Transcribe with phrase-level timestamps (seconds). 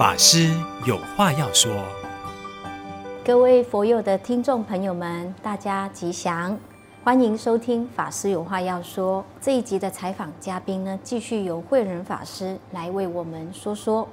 [0.00, 0.50] 法师
[0.86, 1.70] 有话要说，
[3.22, 6.58] 各位佛友的听众朋友们，大家吉祥，
[7.04, 9.22] 欢迎收听法师有话要说。
[9.42, 14.08] 这一集的采访嘉宾呢，继续由慧仁法师来为我们说说。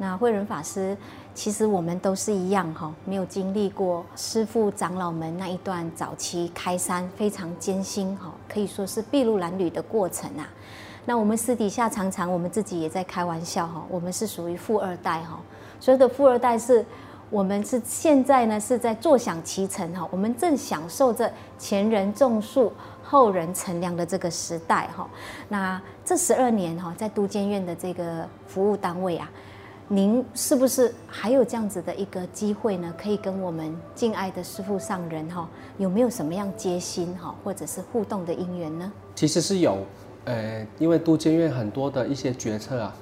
[0.00, 0.96] 那慧仁法师，
[1.34, 10.48] 其实我们都是一样哈，没有经历过师父长老们那一段早期开山非常艰辛哈，可以说是筚路蓝缕的过程啊。
[11.04, 15.40] 那我们私底下常常我们自己也在开玩笑哈，我们是属于富二代哈。
[15.80, 16.86] 所谓的富二代是，
[17.28, 21.28] 我们是现在呢是在坐享其成哈，我们正享受着
[21.58, 22.72] 前人种树，
[23.02, 25.08] 后人乘凉的这个时代哈。
[25.48, 29.28] 那这十二年哈，在都监院的这个服务单位啊。
[29.90, 32.92] 您是不是还有这样子的一个机会呢？
[33.02, 38.92] 可以跟我们敬爱的师父上人哈，有没有什么样接心哈，或者是互动的因缘呢？
[39.14, 39.78] 其实是有，
[40.26, 42.94] 呃，因为都监院很多的一些决策啊，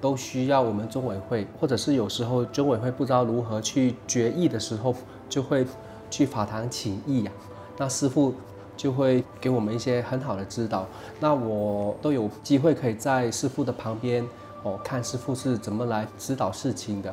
[0.00, 4.92] 都需要我们中委会，或者是有时候中委会不知道如何去决议的时候，
[5.28, 5.64] 就会
[6.10, 7.30] 去法堂请益呀。
[7.78, 8.34] 那师父
[8.76, 10.88] 就会给我们一些很好的指导。
[11.20, 14.26] 那我都有机会可以在师父的旁边。
[14.62, 17.12] 哦，看师傅是怎么来指导事情的。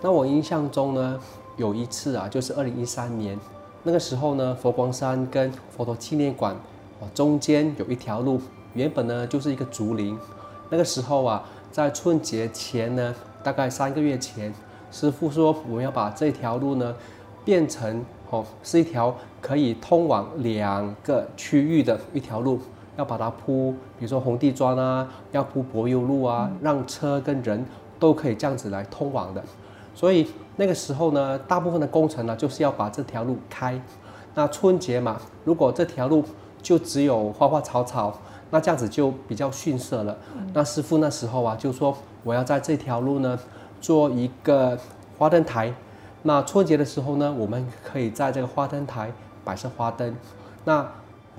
[0.00, 1.18] 那我印象中呢，
[1.56, 3.38] 有一次啊，就是二零一三年
[3.82, 6.54] 那个时候呢，佛光山跟佛陀纪念馆
[7.00, 8.40] 哦中间有一条路，
[8.74, 10.18] 原本呢就是一个竹林。
[10.68, 14.52] 那个时候啊，在春节前呢，大概三个月前，
[14.90, 16.94] 师傅说我们要把这条路呢
[17.44, 22.60] 变成哦是一条可以通往两个区域的一条路。
[22.96, 27.64] 要把它铺，比如说红地砖啊，要铺柏油路啊，让车跟人
[27.98, 29.42] 都可以这样子来通往的。
[29.94, 30.26] 所以
[30.56, 33.80] 那个时候呢，大部分的工程呢，就是要把这条路开。
[34.34, 36.24] 那春节嘛，如果这条路
[36.62, 38.18] 就只有花花草草，
[38.50, 40.16] 那这样子就比较逊色了。
[40.54, 43.38] 那师傅那时候啊，就说我要在这条路呢
[43.80, 44.78] 做一个
[45.18, 45.72] 花灯台。
[46.22, 49.10] 那春节的时候呢，我们可以在这个花灯台
[49.44, 50.14] 摆设花灯。
[50.64, 50.86] 那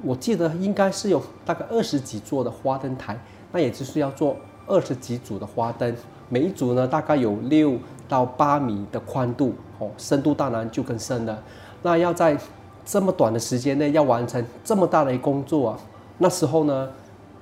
[0.05, 3.17] 我记得应该是有大概二十几座的花灯台，
[3.53, 4.35] 那也就是要做
[4.67, 5.95] 二十几组的花灯，
[6.27, 7.75] 每一组呢大概有六
[8.09, 11.41] 到八米的宽度，哦，深度当然就更深了。
[11.81, 12.37] 那要在
[12.85, 15.79] 这么短的时间内要完成这么大的一工作啊，
[16.17, 16.89] 那时候呢，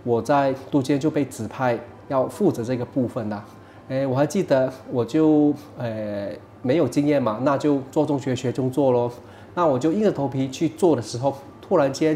[0.03, 1.79] 我在都监就被指派
[2.09, 3.43] 要负责这个部分的。
[3.89, 6.29] 哎，我还记得我就呃
[6.61, 9.11] 没有经验嘛，那就做中学学中做喽。
[9.55, 12.15] 那我就硬着头皮去做的时候，突然间。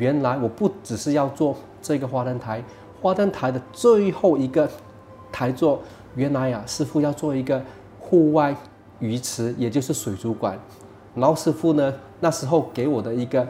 [0.00, 2.64] 原来我不只是要做这个花灯台，
[3.02, 4.66] 花灯台的最后一个
[5.30, 5.78] 台座，
[6.14, 7.62] 原来呀、师傅要做一个
[7.98, 8.56] 户外
[8.98, 10.58] 鱼池，也就是水族馆。
[11.14, 13.46] 然后师傅呢，那时候给我的一个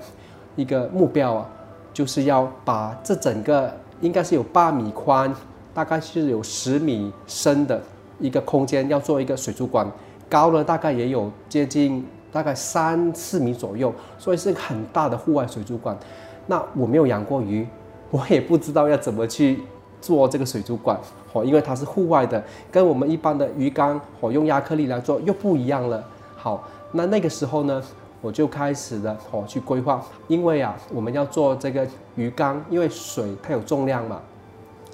[0.57, 1.49] 一个目标啊，
[1.95, 5.33] 就是要把这整个应该是有八米宽，
[5.73, 7.81] 大概是有十米深的
[8.19, 9.89] 一个空间，要做一个水族馆，
[10.29, 15.97] 高呢大概也有接近大概三四米左右，所以是很大的户外水族馆。
[16.51, 17.65] 那我没有养过鱼，
[18.11, 19.63] 我也不知道要怎么去
[20.01, 20.99] 做这个水族馆，
[21.33, 26.05] 哦，因为它是户外的，跟我们一般的鱼缸，哦，用亚克力来做又不一样了。
[26.37, 27.81] 好，那那个时候呢，
[28.21, 34.21] 我就开始了，哦，去规划，因为啊，我们要做这个鱼缸，因为水它有重量嘛，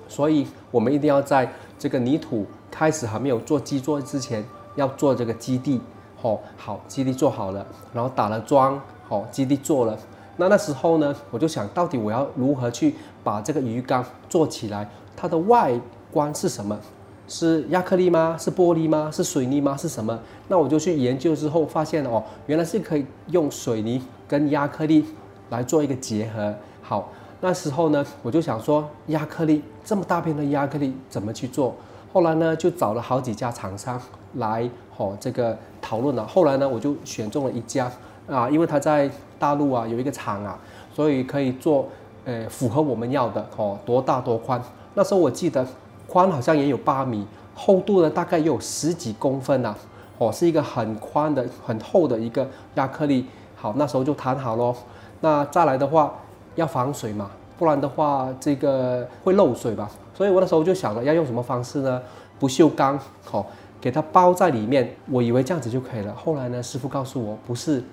[0.09, 5.81] 所以我们一定要在这个泥土开始还没有做基座之前，要做这个基地，
[6.21, 8.79] 哦，好，基地做好了，然后打了桩，
[9.09, 9.99] 好，基地做了。
[10.39, 14.89] 那那时候呢，我就想到底我要如何去把这个鱼缸做起来？
[15.17, 15.73] 它的外
[16.13, 16.79] 观是什么？
[17.27, 18.37] 是亚克力吗？
[18.39, 19.11] 是玻璃吗？
[19.11, 19.77] 是水泥吗？
[19.77, 20.19] 是什么？
[20.49, 25.07] 那我就去研究之后发现哦，原来是可以用水泥跟亚克力
[25.49, 26.55] 来做一个结合。
[26.83, 27.11] 好，
[27.41, 31.75] 那时候呢，我就想说，亚克力这么大片的亚克力怎么去做？
[32.13, 34.01] 后来呢，就找了好几家厂商
[34.35, 36.27] 来哦这个讨论了。
[36.27, 37.91] 后来呢，我就选中了一家。
[38.29, 40.59] 啊，因为他在大陆啊有一个厂啊，
[40.93, 41.87] 所以可以做，
[42.25, 44.61] 呃，符合我们要的哦，多大多宽。
[44.95, 45.65] 那时候我记得
[46.09, 49.75] 宽好像也有八米，厚度呢大概也有十几公分呐，
[50.19, 53.27] 哦，是一个很宽的、很厚的一个亚克力。
[53.55, 54.75] 好，那时候就谈好咯。
[55.21, 56.15] 那再来的话
[56.57, 59.89] 要防水嘛，不然的话这个会漏水吧。
[60.15, 62.03] 所以我那时候就想了要用什么方式呢？
[62.39, 63.47] 不锈钢，好，哦，
[63.81, 64.95] 给它包在里面。
[65.11, 66.15] 我以为这样子就可以了。
[66.15, 67.85] 后来呢，师傅告诉我不是。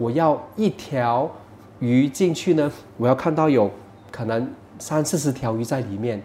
[0.00, 1.30] 我要一条
[1.78, 3.70] 鱼进去呢，我要看到有
[4.10, 6.22] 可能三四十条鱼在里面，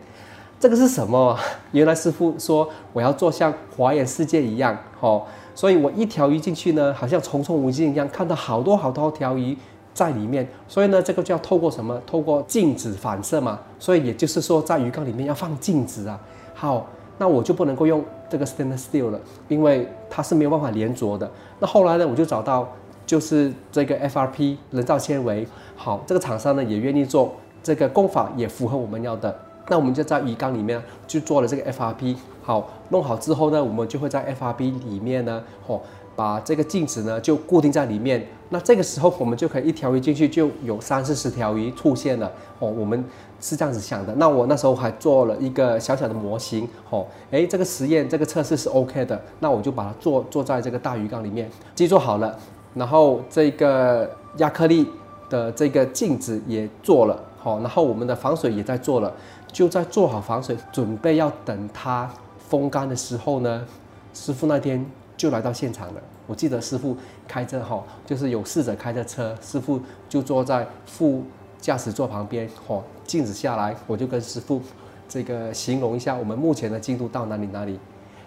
[0.58, 1.38] 这个是什么？
[1.74, 5.24] 原来师傅说我要做像华严世界一样，哦，
[5.54, 9.58] 所以我一条鱼进去呢，好像重重无尽一样，看到好多好多条鱼
[9.94, 12.02] 在里面，所以呢，这个就要透过什么？
[12.08, 16.18] 透过镜子反射嘛，所以也就是说，在鱼缸里面要放镜子啊。
[16.54, 16.88] 好，
[17.18, 19.20] 那我就不能够用这个 stainless steel 了，
[19.50, 21.30] 因为它是没有办法连着的。
[21.60, 22.66] 那后来呢，我就找到
[23.06, 29.34] 就是这个 FRP 人造纤维，好，这个厂商呢也愿意做，这个工法也符合我们要的。
[29.68, 35.82] 那我们就在鱼缸里面就做了这个 FRP，好，弄好之后呢，我们就会在 FRP 里面呢，哦，
[36.16, 38.26] 把这个镜子呢就固定在里面。
[38.50, 43.04] 那这个时候我们就可以一条鱼进去就有三四十条鱼出现了，哦，我们
[43.42, 44.14] 是这样子想的。
[44.18, 52.38] 那我那时候还做了一个小小的模型，哦，诶，这个实验这个测试是 OK 的，那我就把它做做在这个大鱼缸里面，机做好了，
[52.76, 54.08] 然后这个
[54.38, 54.88] 亚克力
[55.30, 59.12] 的这个镜子也做了，好，然后我们的防水也在做了。
[59.52, 63.66] 就在做好防水，准备要等它风干的时候呢，
[64.14, 64.86] 师傅那天
[65.16, 66.02] 就来到现场了。
[66.28, 69.80] 我记得师傅开着哈，就是有试着开着车，师傅
[70.10, 71.24] 就坐在副
[71.62, 74.62] 驾驶座旁边，哈，镜子下来，我就跟师傅
[75.08, 77.80] 这个形容一下我们目前的进度到哪里哪里。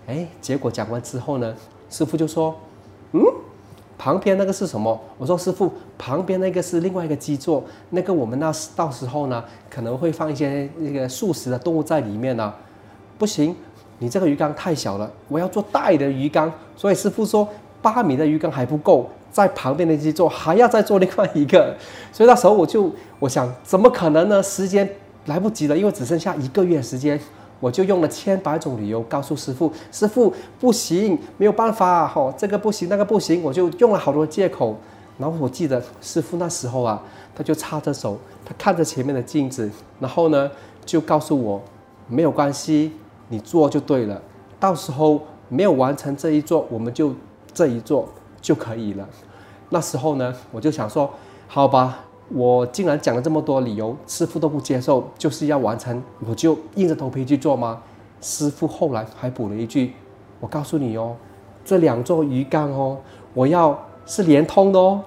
[0.07, 1.55] 哎，结果讲完之后呢，
[1.91, 2.57] 师傅就说，
[3.13, 3.21] 嗯。
[3.99, 4.99] 旁边那个是什么？
[5.19, 12.55] 我说师傅，旁边那个是另外一个基座，那个我们那到时候呢，可能会放一些那个素食的动物在里面呢。
[13.19, 13.57] 不行，
[13.99, 16.51] 你这个鱼缸太小了，我要做大的鱼缸。
[16.77, 17.47] 所以师傅说
[17.83, 21.75] 八米的鱼缸还不够，在旁边的基座还要再做另外一个。
[22.13, 24.41] 所以那时候我就我想，怎么可能呢？
[24.41, 24.89] 时间
[25.27, 27.19] 来不及了，因为只剩下一个月时间。
[27.61, 34.77] 我就用了千百种理由告诉师傅，师傅不行，没有办法，吼，这个不行，那个不行，我就用了好多借口。
[35.19, 37.03] 然后我记得师傅那时候啊，
[37.35, 39.69] 他就插着手，他看着前面的镜子，
[39.99, 40.49] 然后呢
[40.87, 41.61] 就告诉我，
[42.07, 42.93] 没有关系，
[43.29, 44.23] 你做就对了。
[44.61, 47.13] 到时候没有完成这一座，我们就
[47.53, 48.09] 这一座
[48.41, 49.09] 就可以了。
[49.71, 51.11] 那时候呢，我就想说，
[51.49, 52.05] 好吧。
[52.31, 57.81] 我竟然讲了这么多理由，师傅都不接受，就是要完成，我就硬着头皮去做吗？
[58.21, 59.95] 师傅后来还补了一句
[60.41, 61.17] ：“我告诉你哦，
[61.65, 62.99] 这两座鱼缸哦，
[63.33, 65.03] 我要是连通的哦，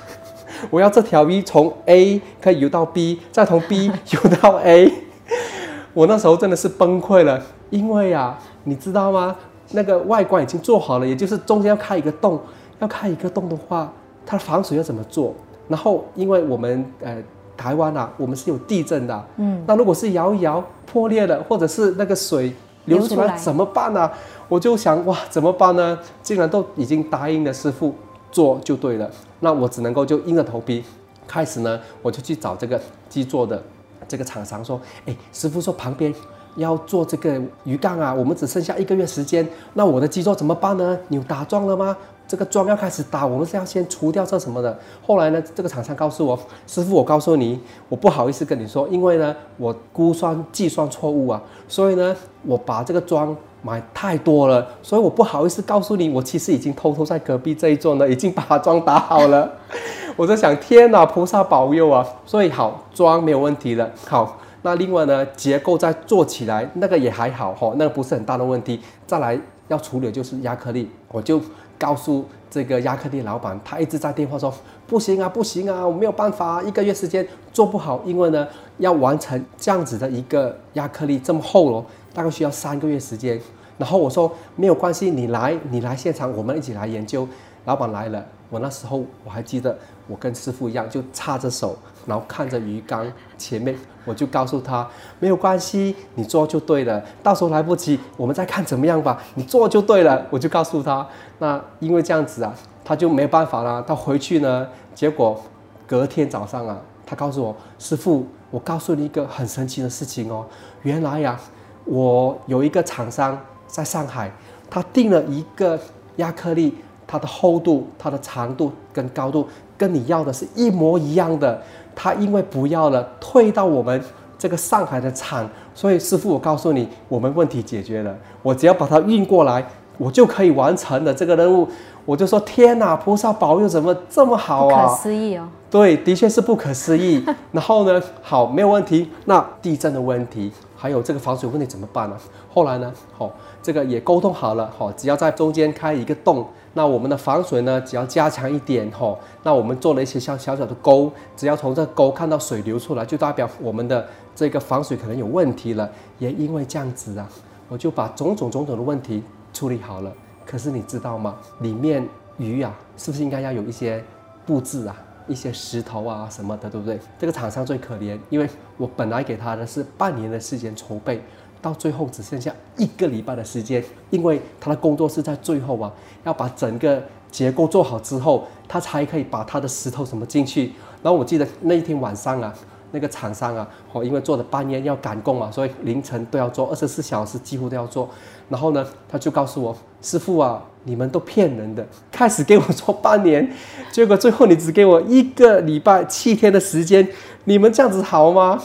[0.68, 4.92] 我要这条鱼从 A 可以游到 B，再从 B 游到 A。
[5.94, 9.36] ”我那时候真的是崩溃了，因为啊，你知道吗？
[9.72, 12.38] 那个外观已经做好了，也就是中间要开一个洞，
[12.80, 13.92] 要开一个洞的话，
[14.26, 15.34] 它防水要怎么做？
[15.70, 17.16] 然后，因为我们呃
[17.56, 22.52] 台湾啊，我们是有地震的，嗯，那如果是摇一摇破裂了，或者是那个水
[22.86, 24.10] 流出来，怎么办呢？
[24.48, 25.96] 我就想哇，怎么办呢？
[26.22, 27.94] 既然都已经答应了师傅
[28.32, 29.08] 做就对了，
[29.38, 30.82] 那我只能够就硬着头皮
[31.28, 33.62] 开始呢，我就去找这个基座的
[34.08, 36.12] 这个厂商说，哎，师傅说旁边
[36.56, 40.98] 要做这个鱼缸啊，我们只剩下一个月时间，那我的基座怎么办呢？
[41.06, 41.96] 你有打桩了吗？
[42.30, 44.78] 这个桩要开始打，我们是要先除掉这什么的。
[45.04, 52.14] 后来呢，这个厂商告诉我，师傅，我告诉你，我不好意思跟你说，因为呢，我估算计算错误啊，所以呢，
[52.46, 59.50] 我把这个桩买太多了，所以我不好意思告诉你，我其实已经偷偷在隔壁这一座呢，已经把桩打好了。
[60.14, 62.06] 我在想，天哪，菩萨保佑啊！
[62.24, 63.90] 所以好，桩没有问题了。
[64.06, 68.80] 好，那另外呢，结构再做起来，那个也还好哈，那个不是很大的问题。
[69.04, 69.36] 再来
[69.66, 71.40] 要处理就是亚克力，我就。
[71.80, 74.52] 告诉这个亚克力老板，他一直在电话说
[74.86, 78.46] 不行啊，不行啊，我没有办法，一个月时间做不好，因为呢
[78.76, 83.40] 要完成这样子的一个亚克力这么厚哦，大概需要三个月时间。
[83.78, 87.26] 然后我说没有关系，你来，你来现场，我们一起来研究。
[87.70, 93.06] 老板来了，我那时候我还记得，我跟师傅一样，就插着手，然后看着鱼缸
[93.38, 94.84] 前面，我就告诉他
[95.20, 97.00] 没有关系，你做就对了。
[97.22, 99.22] 到时候来不及，我们再看怎么样吧。
[99.36, 101.06] 你做就对了，我就告诉他。
[101.38, 102.52] 那因为这样子啊，
[102.84, 103.80] 他就没有办法了。
[103.86, 105.40] 他回去呢，结果
[105.86, 110.44] 隔天早上啊，他告诉我，师傅，我告诉你一个很神奇的事情哦。
[110.82, 111.38] 原来呀，
[111.84, 114.28] 我有一个厂商在上海，
[114.68, 115.78] 他订了一个
[116.16, 116.74] 亚克力。
[117.10, 119.44] 它的厚度、它的长度跟高度
[119.76, 121.60] 跟你要的是一模一样的，
[121.92, 124.00] 它因为不要了，退到我们
[124.38, 129.66] 这个上海的厂，所以师傅，我告诉你，我们问题解决了，我只要把它运过来，
[129.98, 131.66] 我就可以完成了这个任务。
[132.06, 134.86] 我就说天哪，菩萨保佑，怎么这么好啊？
[134.86, 135.48] 不可思议哦。
[135.70, 137.24] 对，的确是不可思议。
[137.52, 139.08] 然后呢，好，没有问题。
[139.26, 142.16] 那地震的问题，还有这个防水问题怎么办呢？
[142.52, 143.30] 后来呢，好，
[143.62, 146.44] 这个也沟通好了，好，只要在中间开一个洞。
[146.74, 155.88] 那我们的防水呢，只要加强一点吼，那我们做了一些小小小的沟，只要从这沟看到水流出来，就代表我们的这个防水可能有问题了。
[156.18, 157.28] 也因为这样子啊，
[157.68, 159.22] 我就把种种种种的问题
[159.52, 160.12] 处理好了。
[160.44, 161.36] 可是你知道吗？
[161.60, 162.04] 里面
[162.38, 164.02] 鱼啊，是不是应该要有一些
[164.46, 164.96] 布置啊，
[165.30, 166.98] 一些石头啊什么的，对不对？
[167.18, 171.22] 这个厂商最可怜，因为我本来给他的是半年的时间筹备。
[171.62, 175.92] 到最后只剩下一个礼拜的时间，因为他的工作是在最后啊，
[176.24, 180.72] 要把整个结构做好之后，他才可以把他的石头什么进去。
[181.02, 182.50] 然后我记得那一天晚上啊，
[182.92, 188.08] 那个厂商啊，哦，因为做的半夜要赶工啊，所以凌晨都要做，二十四小时几乎都要做。
[188.48, 193.50] 然后呢，他就告诉我，师傅啊，你们都骗人的，开始给我做半年，
[193.92, 197.06] 结果最后你只给我一个礼拜七天的时间，
[197.44, 198.60] 你们这样子好吗？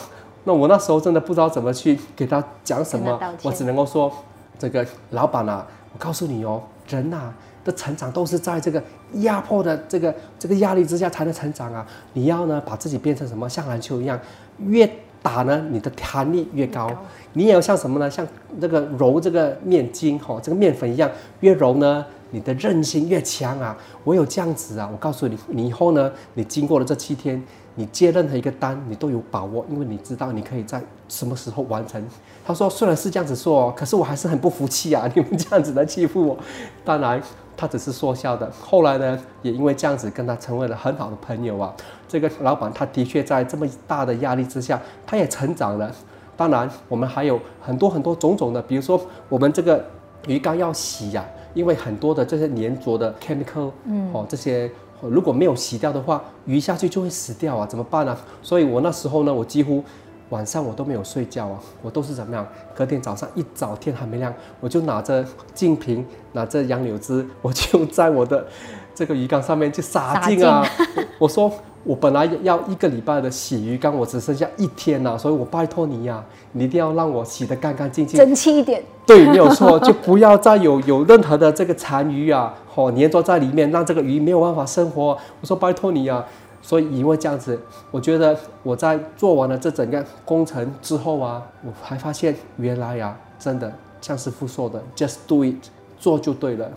[0.46, 4.12] 那我那时候真的不知道怎么去给他讲什么，我只能够说，
[4.60, 8.82] 这个老板啊，我告诉你哦，人呐的成长都是在这个
[9.14, 11.84] 压迫的这个这个压力之下才能成长啊。
[12.14, 14.20] 你要呢把自己变成什么，像篮球一样，
[14.68, 14.88] 越
[15.26, 16.88] 打呢你的弹力越高。
[17.34, 18.08] 你也要像什么呢？
[18.08, 18.26] 像
[18.62, 23.76] 这个揉这个面筋哈，这个面粉一样，越揉呢你的韧性越强啊。
[24.04, 27.42] 我有这样子啊，我告诉你，你以后呢，你经过了这七天。
[27.78, 32.02] 你接任何一个单，你都有把握，因为你知道你可以在什么时候完成。
[32.46, 35.12] 他说，虽然是这样子说，可是我还是很不服气啊！
[35.14, 36.38] 你们这样子来欺负我。
[36.86, 37.22] 当然，
[37.58, 38.52] 他只是说笑的。
[38.62, 41.74] 后来呢，也因为这样子跟他成为了很好的朋友啊。
[42.08, 45.92] 这个老板他的确在这么大的压力之下，他也成长了。
[46.38, 49.84] 当然，我们还有很多很多种种的，比如说我们这个
[50.28, 54.70] 鱼缸要洗呀、啊，因为很多的这些粘着的 chemical，嗯，哦这些。
[55.02, 58.18] 如果没有洗掉的话，鱼下去就会死掉啊，怎么办呢、啊？
[58.42, 59.84] 所以我那时候呢，我几乎
[60.30, 62.48] 晚上我都没有睡觉啊，我都是怎么样？
[62.76, 68.46] 隔天早上一早天还没亮，我就拿着净瓶，拿着杨柳枝， 我就在我的
[68.94, 70.66] 这个鱼缸上面去撒净啊。
[71.20, 71.52] 我说。
[71.88, 78.84] 我本来要一个礼拜的洗鱼缸，我只剩下一天了，所以我拜托你呀、啊，你一定要让我洗得干干净净、争气一点。
[79.06, 85.16] 对，没有错，就不要再有 有任何的这个残余啊，哦，粘着在里面，让这个鱼没有办法生活。
[85.40, 86.26] 我说拜托你呀、啊，
[86.66, 87.60] 所以因为这样子，
[87.92, 95.70] 我觉得我在做完了这整个工程之后啊，我还发现原来呀、啊，真的像师傅说的，just do it，
[96.00, 96.68] 做就对了。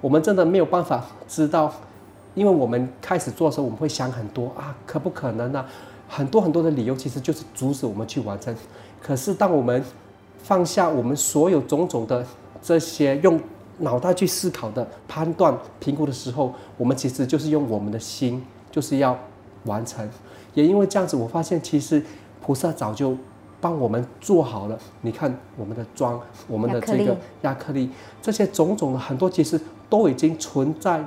[0.00, 1.72] 我们真的没有办法知道。
[2.36, 5.64] 因为我们开始做的时候，我们会想很多啊，可不可能呢、
[6.08, 8.52] 很多很多的理由，其实就是阻止我们去完成。
[9.00, 9.80] 可是，当我们
[10.42, 12.26] 放下我们所有种种的
[12.60, 13.38] 这些用
[13.78, 19.16] 脑袋去思考的判断、评估的时候，我们其实就是用我们的心，就是要
[19.66, 20.08] 完成。
[20.54, 22.02] 也因为这样子，我发现其实
[22.42, 23.16] 菩萨早就
[23.60, 24.76] 帮我们做好了。
[25.02, 27.88] 你看，我们的妆，我们的这个亚克力，
[28.20, 31.04] 这些种种的很多，其实都已经存在。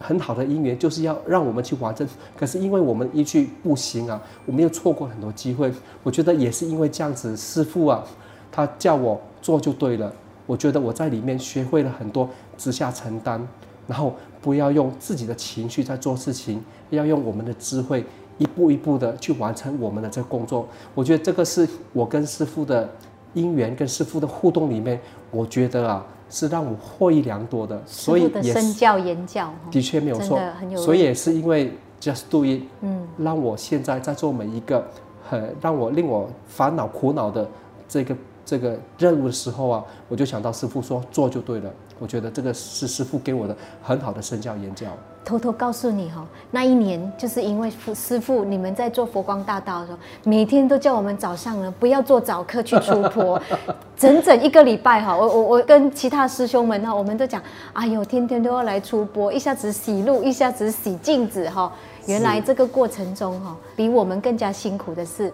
[0.00, 2.06] 很好的因缘就是要让我们去完成，
[2.36, 5.72] 可是因为我们一句不行啊，我们又错过很多机会。
[6.04, 8.04] 我觉得也是因为这样子，师父啊，
[8.52, 10.12] 他叫我做就对了。
[10.46, 13.44] 我觉得我在里面学会了很多，直下承担，
[13.88, 18.04] 然后不要用自己的情绪在做事情，要用我们的智慧
[18.38, 20.68] 一步一步的去完成我们的这个工作。
[20.94, 22.88] 我觉得这个是我跟师傅的
[23.34, 25.00] 因缘，跟师傅的互动里面，
[25.32, 26.06] 我觉得啊。
[26.30, 30.38] 是让我获益良多的，所以也身教言教的确没有错，
[30.76, 34.86] 所以也是因为 just do it，嗯，让我现在在做每一个
[35.26, 37.48] 很让我令我烦恼苦恼的
[37.88, 38.14] 这个
[38.44, 41.72] 这个任务的时候啊，我就想到师傅说做就对了。
[41.98, 44.86] 我觉得这个是师父给我的很好的身教言教。
[45.24, 53.38] 偷偷告诉你哈，那一年就是因为师父你们在做佛光大道的时候，每天都叫我们早上呢不要做早课去出坡，
[53.94, 57.42] 整整一个礼拜哈，我我我跟其他师兄们哈，我们都讲，
[57.74, 61.70] 哎呦，天天都要来出坡，一下子洗路，一下子洗镜子哈，
[62.06, 65.30] 原来这个过程中哈，比我们更加辛苦的是，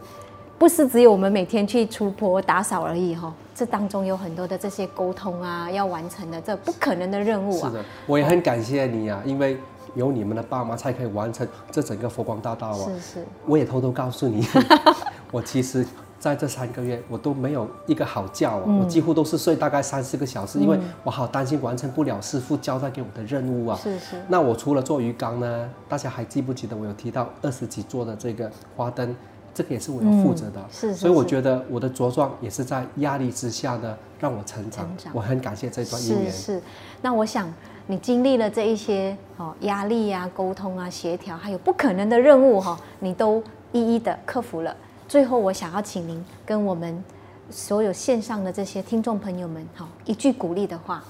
[0.58, 3.32] 不是只有我们每天去出坡打扫而已哈。
[3.54, 7.68] 这当中有很多的这些沟通啊，要完成的这不可能的任务啊。
[7.68, 9.58] 是的，我也很感谢你啊，因为
[9.94, 12.84] 有你们的爸妈才可以完成这整个佛光大道啊。
[12.86, 13.26] 是是。
[13.46, 14.44] 我也偷偷告诉你，
[15.30, 15.86] 我其实
[16.18, 23.78] 在这三个月我都没有一个好觉啊，嗯、我几乎都是睡大概三四个小时，因为我好担心完成不了师傅交代给我的任务啊。
[23.80, 24.20] 是是。
[24.26, 29.14] 那我除了做鱼缸呢，大家还记不记得我有提到二十几座的这个花灯？
[29.54, 34.84] 这个也是我要负责的，嗯、是，是，是，所以我觉得我的茁壮也是在压力之下呢，让我成长。
[34.84, 36.32] 成长，我很感谢这段姻缘。
[36.32, 36.62] 是是，
[37.00, 37.52] 那我想
[37.86, 44.76] 你经历了这一些哦，压力啊、沟通啊、协调，还有不可能的任务哈，你都一一的克服了。
[45.06, 47.04] 最后，我想要请您跟我们
[47.48, 51.02] 所有线上的这些听众朋友们，哈，一句鼓励的话。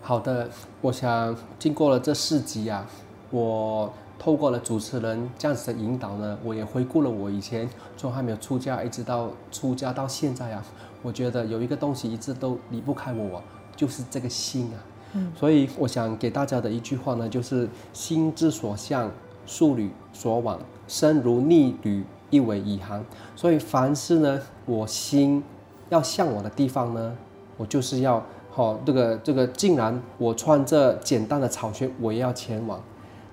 [0.00, 0.50] 好的，
[0.80, 2.84] 我想经过了这四集啊，
[3.30, 3.92] 我。
[4.22, 10.64] 透过了主持人这样子的引导呢，我也回顾了我以前从还没有出家一直到出家到现在啊，
[11.02, 13.42] 我觉得有一个东西一直都离不开我，
[13.74, 14.78] 就是这个心啊。
[15.14, 19.10] 嗯，所以我想给大家的一句话呢，就是心之所向，
[19.44, 23.04] 素履所往，身如逆旅，一苇以航。
[23.34, 25.42] 所以凡事呢，我心
[25.88, 27.16] 要向往的地方呢，
[27.56, 32.80] 我就是要好、哦、这个这个，竟然我穿着简单的草靴，我也要前往。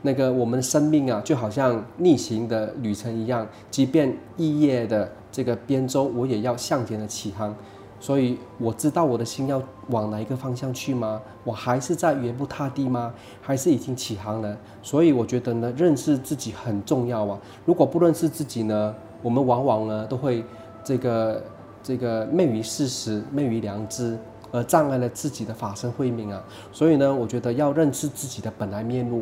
[0.02, 7.54] 那个我们的生命啊，就好像逆行的旅程一样，即便异业的这个边舟，我也要向前的起航。
[8.02, 11.22] 所以我知道我的心要往哪一个方向去吗？
[11.44, 13.14] 我还是在原步踏地吗？
[13.42, 14.58] 还是已经起航了？
[14.82, 17.38] 所以我觉得呢，认识自己很重要啊。
[17.66, 20.46] 如果不认识自己呢，我们往往呢都会
[20.82, 21.44] 这个
[21.84, 24.18] 这个昧于事实、昧于良知，
[24.50, 26.42] 而障碍了自己的法身慧命啊。
[26.72, 29.22] 所以呢，我觉得要认识自己的本来面目。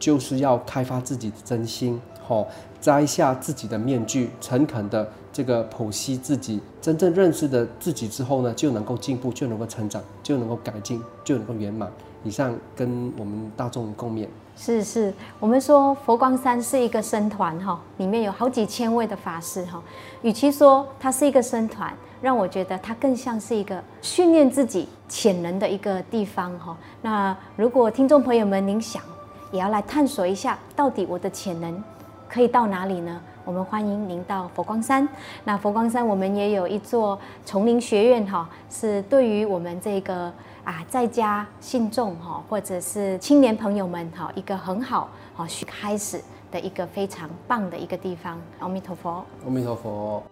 [0.00, 2.48] 就是要开发自己的真心，吼，
[2.80, 11.88] 摘下自己的面具，诚恳的这个剖析自己，真正认识的自己之后呢，就能够进步，就能够成长，就能够改进，就能够圆满。
[12.24, 14.26] 以上跟我们大众共勉。
[14.56, 19.82] 是是，我们说佛光山是一个僧团哈，里面有好几千位的法师哈。
[20.22, 26.76] 与其说它是一个僧团，让我觉得它更像是一个训练自己潜能的一个地方哈。
[27.00, 29.02] 那如果听众朋友们您想，
[29.50, 31.82] 也要来探索一下，到底我的潜能
[32.28, 33.20] 可以到哪里呢？
[33.44, 35.08] 我们欢迎您到佛光山。
[35.44, 46.20] 那佛光山我们也有一座丛林学院哈，是对于我们这个啊在家信众哈，或者是青年朋友们哈，一个很好好去开始
[46.52, 48.38] 的一个非常棒的一个地方。
[48.60, 50.22] 阿弥陀佛，阿弥陀佛。